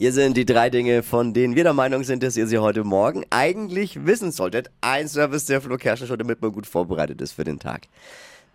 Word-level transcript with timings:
Hier 0.00 0.14
sind 0.14 0.38
die 0.38 0.46
drei 0.46 0.70
Dinge, 0.70 1.02
von 1.02 1.34
denen 1.34 1.56
wir 1.56 1.62
der 1.62 1.74
Meinung 1.74 2.04
sind, 2.04 2.22
dass 2.22 2.34
ihr 2.34 2.46
sie 2.46 2.56
heute 2.56 2.84
Morgen 2.84 3.22
eigentlich 3.28 4.06
wissen 4.06 4.32
solltet. 4.32 4.70
Ein 4.80 5.08
Service 5.08 5.44
der 5.44 5.60
Flo 5.60 5.76
Kerschner 5.76 6.06
Show, 6.06 6.16
damit 6.16 6.40
man 6.40 6.52
gut 6.52 6.66
vorbereitet 6.66 7.20
ist 7.20 7.32
für 7.32 7.44
den 7.44 7.58
Tag. 7.58 7.82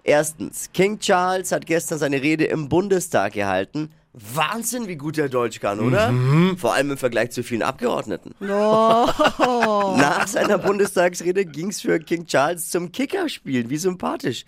Erstens, 0.03 0.71
King 0.73 0.97
Charles 0.97 1.51
hat 1.51 1.67
gestern 1.67 1.99
seine 1.99 2.19
Rede 2.19 2.45
im 2.45 2.67
Bundestag 2.67 3.33
gehalten. 3.33 3.91
Wahnsinn, 4.13 4.87
wie 4.87 4.95
gut 4.95 5.19
er 5.19 5.29
Deutsch 5.29 5.59
kann, 5.59 5.79
oder? 5.81 6.11
Vor 6.57 6.73
allem 6.73 6.89
im 6.89 6.97
Vergleich 6.97 7.29
zu 7.29 7.43
vielen 7.43 7.61
Abgeordneten. 7.61 8.33
Nach 8.39 10.27
seiner 10.27 10.57
Bundestagsrede 10.57 11.45
ging's 11.45 11.79
für 11.79 11.99
King 11.99 12.25
Charles 12.25 12.71
zum 12.71 12.91
Kickerspielen. 12.91 13.69
Wie 13.69 13.77
sympathisch. 13.77 14.45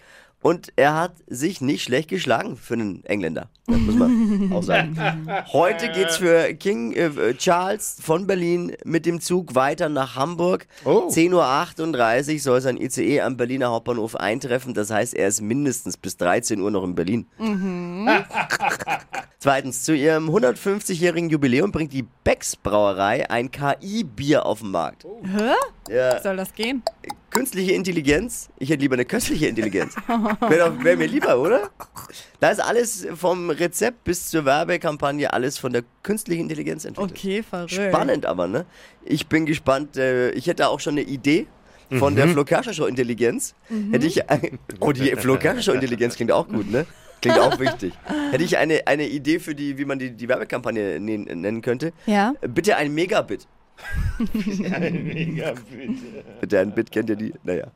Und 0.47 0.71
er 0.77 0.95
hat 0.95 1.11
sich 1.27 1.59
nicht 1.59 1.83
schlecht 1.83 2.07
geschlagen 2.07 2.55
für 2.55 2.75
einen 2.75 3.03
Engländer. 3.03 3.49
Das 3.65 3.79
muss 3.79 3.95
man 3.95 4.49
auch 4.53 4.63
sagen. 4.63 4.97
Heute 5.51 5.91
geht's 5.91 6.15
für 6.15 6.53
King 6.53 6.93
äh, 6.93 7.33
Charles 7.33 7.97
von 8.01 8.27
Berlin 8.27 8.71
mit 8.85 9.05
dem 9.05 9.19
Zug 9.19 9.55
weiter 9.55 9.89
nach 9.89 10.15
Hamburg. 10.15 10.65
Oh. 10.85 11.09
10.38 11.09 12.33
Uhr 12.33 12.39
soll 12.39 12.61
sein 12.61 12.77
ICE 12.77 13.19
am 13.19 13.35
Berliner 13.35 13.71
Hauptbahnhof 13.71 14.15
eintreffen. 14.15 14.73
Das 14.73 14.89
heißt, 14.89 15.15
er 15.15 15.27
ist 15.27 15.41
mindestens 15.41 15.97
bis 15.97 16.15
13 16.15 16.61
Uhr 16.61 16.71
noch 16.71 16.85
in 16.85 16.95
Berlin. 16.95 17.25
Zweitens, 19.39 19.83
zu 19.83 19.93
ihrem 19.93 20.29
150-jährigen 20.29 21.29
Jubiläum 21.29 21.73
bringt 21.73 21.91
die 21.91 22.05
Becks 22.23 22.55
Brauerei 22.55 23.29
ein 23.29 23.51
KI-Bier 23.51 24.45
auf 24.45 24.59
den 24.59 24.71
Markt. 24.71 25.05
Hä? 25.23 25.51
Ja, 25.93 26.21
Soll 26.21 26.37
das 26.37 26.53
gehen? 26.53 26.83
Künstliche 27.37 27.73
Intelligenz. 27.73 28.49
Ich 28.59 28.69
hätte 28.69 28.81
lieber 28.81 28.95
eine 28.95 29.05
köstliche 29.05 29.47
Intelligenz. 29.47 29.95
Wäre 30.49 30.83
wär 30.83 30.97
mir 30.97 31.07
lieber, 31.07 31.39
oder? 31.39 31.69
Da 32.39 32.49
ist 32.49 32.59
alles 32.59 33.07
vom 33.15 33.49
Rezept 33.49 34.03
bis 34.03 34.29
zur 34.29 34.45
Werbekampagne 34.45 35.31
alles 35.31 35.57
von 35.57 35.71
der 35.73 35.83
künstlichen 36.03 36.43
Intelligenz 36.43 36.85
entwickelt. 36.85 37.11
Okay, 37.11 37.43
verrückt. 37.43 37.71
Spannend 37.73 38.25
aber, 38.25 38.47
ne? 38.47 38.65
Ich 39.05 39.27
bin 39.27 39.45
gespannt. 39.45 39.97
Äh, 39.97 40.31
ich 40.31 40.47
hätte 40.47 40.67
auch 40.69 40.79
schon 40.79 40.93
eine 40.93 41.01
Idee 41.03 41.47
von 41.99 42.15
der 42.15 42.27
Flo 42.27 42.43
Kerschner 42.43 42.73
Show 42.73 42.85
Intelligenz. 42.85 43.55
Hätte 43.91 44.07
ich 44.07 44.29
ein, 44.29 44.59
oh, 44.79 44.91
die 44.91 45.11
Flo 45.17 45.37
Kerschner 45.37 45.61
Show 45.63 45.71
Intelligenz 45.73 46.15
klingt 46.15 46.31
auch 46.31 46.47
gut, 46.47 46.69
ne? 46.69 46.85
Klingt 47.21 47.39
auch 47.39 47.57
wichtig. 47.59 47.93
Hätte 48.31 48.43
ich 48.43 48.57
eine, 48.57 48.85
eine 48.85 49.07
Idee 49.07 49.39
für 49.39 49.55
die, 49.55 49.77
wie 49.77 49.85
man 49.85 49.97
die, 49.97 50.11
die 50.11 50.27
Werbekampagne 50.27 50.99
nen- 50.99 51.23
nennen 51.23 51.61
könnte? 51.61 51.91
Ja. 52.05 52.33
Bitte 52.41 52.75
ein 52.75 52.93
Megabit. 52.93 53.47
Mega 54.33 55.53
bitte. 56.39 56.59
Ein 56.59 56.73
Bit 56.73 56.91
kennt 56.91 57.09
ihr 57.09 57.15
die? 57.15 57.33
Naja. 57.43 57.67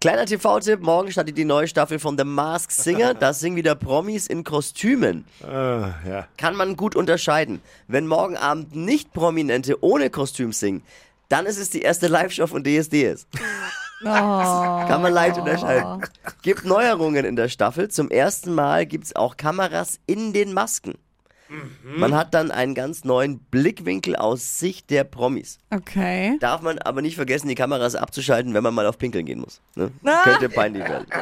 Kleiner 0.00 0.26
TV-Tipp, 0.26 0.80
morgen 0.82 1.10
startet 1.10 1.38
die 1.38 1.46
neue 1.46 1.66
Staffel 1.66 1.98
von 1.98 2.18
The 2.18 2.24
Masked 2.24 2.70
Singer. 2.70 3.14
Da 3.14 3.32
singen 3.32 3.56
wieder 3.56 3.74
Promis 3.74 4.26
in 4.26 4.44
Kostümen. 4.44 5.24
Ah, 5.42 5.94
ja. 6.06 6.28
Kann 6.36 6.54
man 6.54 6.76
gut 6.76 6.94
unterscheiden. 6.94 7.62
Wenn 7.88 8.06
morgen 8.06 8.36
Abend 8.36 8.76
nicht 8.76 9.14
Prominente 9.14 9.82
ohne 9.82 10.10
Kostüm 10.10 10.52
singen, 10.52 10.82
dann 11.30 11.46
ist 11.46 11.58
es 11.58 11.70
die 11.70 11.80
erste 11.80 12.08
Live-Show 12.08 12.46
von 12.46 12.62
DSDS. 12.62 13.26
Oh. 14.02 14.06
Kann 14.06 15.00
man 15.00 15.12
leicht 15.12 15.38
unterscheiden. 15.38 16.02
Gibt 16.42 16.66
Neuerungen 16.66 17.24
in 17.24 17.34
der 17.34 17.48
Staffel. 17.48 17.88
Zum 17.88 18.10
ersten 18.10 18.54
Mal 18.54 18.84
gibt 18.84 19.06
es 19.06 19.16
auch 19.16 19.38
Kameras 19.38 19.98
in 20.06 20.34
den 20.34 20.52
Masken. 20.52 20.98
Man 21.84 22.14
hat 22.14 22.34
dann 22.34 22.50
einen 22.50 22.74
ganz 22.74 23.04
neuen 23.04 23.38
Blickwinkel 23.38 24.16
aus 24.16 24.58
Sicht 24.58 24.90
der 24.90 25.04
Promis. 25.04 25.58
Okay. 25.70 26.36
Darf 26.40 26.62
man 26.62 26.78
aber 26.78 27.02
nicht 27.02 27.16
vergessen, 27.16 27.48
die 27.48 27.54
Kameras 27.54 27.94
abzuschalten, 27.94 28.54
wenn 28.54 28.62
man 28.62 28.74
mal 28.74 28.86
auf 28.86 28.98
Pinkeln 28.98 29.26
gehen 29.26 29.40
muss. 29.40 29.60
Ne? 29.74 29.90
Ah. 30.04 30.22
Könnte 30.24 30.48
peinlich 30.48 30.84
werden. 30.84 31.06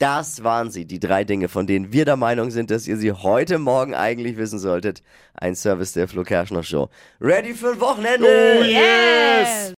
Das 0.00 0.42
waren 0.42 0.70
sie, 0.70 0.86
die 0.86 0.98
drei 0.98 1.24
Dinge, 1.24 1.50
von 1.50 1.66
denen 1.66 1.92
wir 1.92 2.06
der 2.06 2.16
Meinung 2.16 2.50
sind, 2.50 2.70
dass 2.70 2.88
ihr 2.88 2.96
sie 2.96 3.12
heute 3.12 3.58
Morgen 3.58 3.94
eigentlich 3.94 4.38
wissen 4.38 4.58
solltet. 4.58 5.02
Ein 5.34 5.54
Service 5.54 5.92
der 5.92 6.08
Flo 6.08 6.22
Kerschner 6.22 6.62
Show. 6.62 6.88
Ready 7.20 7.52
für 7.52 7.72
ein 7.72 7.80
Wochenende? 7.80 8.26
Yes! 8.64 9.68